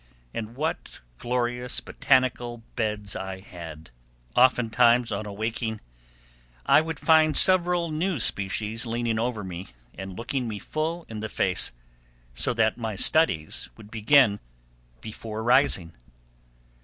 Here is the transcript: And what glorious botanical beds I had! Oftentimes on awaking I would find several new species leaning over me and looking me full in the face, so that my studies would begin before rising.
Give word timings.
And 0.33 0.55
what 0.55 0.99
glorious 1.19 1.79
botanical 1.79 2.63
beds 2.75 3.15
I 3.15 3.39
had! 3.41 3.91
Oftentimes 4.35 5.11
on 5.11 5.27
awaking 5.27 5.79
I 6.65 6.81
would 6.81 6.97
find 6.97 7.37
several 7.37 7.91
new 7.91 8.17
species 8.17 8.87
leaning 8.87 9.19
over 9.19 9.43
me 9.43 9.67
and 9.95 10.17
looking 10.17 10.47
me 10.47 10.57
full 10.57 11.05
in 11.07 11.19
the 11.19 11.29
face, 11.29 11.71
so 12.33 12.51
that 12.55 12.79
my 12.79 12.95
studies 12.95 13.69
would 13.77 13.91
begin 13.91 14.39
before 15.01 15.43
rising. 15.43 15.93